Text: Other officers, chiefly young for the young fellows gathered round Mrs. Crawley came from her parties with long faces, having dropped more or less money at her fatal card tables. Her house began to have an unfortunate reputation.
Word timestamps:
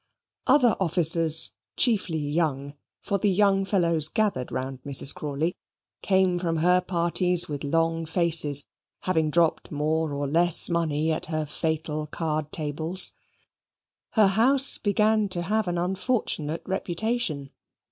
Other 0.47 0.75
officers, 0.79 1.51
chiefly 1.77 2.17
young 2.17 2.73
for 3.01 3.19
the 3.19 3.29
young 3.29 3.65
fellows 3.65 4.07
gathered 4.07 4.51
round 4.51 4.81
Mrs. 4.81 5.13
Crawley 5.13 5.55
came 6.01 6.39
from 6.39 6.57
her 6.57 6.81
parties 6.81 7.47
with 7.47 7.63
long 7.63 8.07
faces, 8.07 8.65
having 9.01 9.29
dropped 9.29 9.71
more 9.71 10.11
or 10.11 10.27
less 10.27 10.71
money 10.71 11.11
at 11.11 11.27
her 11.27 11.45
fatal 11.45 12.07
card 12.07 12.51
tables. 12.51 13.11
Her 14.13 14.29
house 14.29 14.79
began 14.79 15.29
to 15.29 15.43
have 15.43 15.67
an 15.67 15.77
unfortunate 15.77 16.63
reputation. 16.65 17.51